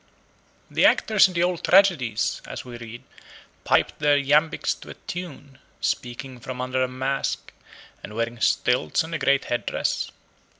The 0.71 0.83
actors 0.83 1.27
in 1.27 1.35
the 1.35 1.43
old 1.43 1.63
tragedies, 1.63 2.41
as 2.47 2.65
we 2.65 2.75
read, 2.75 3.03
piped 3.65 3.99
their 3.99 4.17
iambics 4.17 4.73
to 4.81 4.89
a 4.89 4.93
tune, 4.95 5.59
speaking 5.79 6.39
from 6.39 6.59
under 6.59 6.81
a 6.81 6.87
mask, 6.87 7.53
and 8.01 8.15
wearing 8.15 8.41
stilts 8.41 9.03
and 9.03 9.13
a 9.13 9.19
great 9.19 9.45
head 9.45 9.63
dress. 9.67 10.09